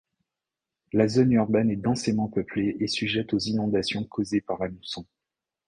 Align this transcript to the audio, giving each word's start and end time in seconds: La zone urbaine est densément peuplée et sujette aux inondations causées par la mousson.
La 0.93 1.07
zone 1.07 1.31
urbaine 1.33 1.69
est 1.69 1.75
densément 1.75 2.27
peuplée 2.27 2.75
et 2.79 2.87
sujette 2.87 3.35
aux 3.35 3.37
inondations 3.37 4.03
causées 4.03 4.41
par 4.41 4.57
la 4.57 4.67
mousson. 4.69 5.05